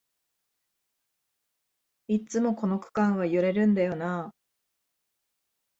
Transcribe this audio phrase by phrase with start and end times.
[2.07, 4.33] いっつもこの区間は揺れるんだよなあ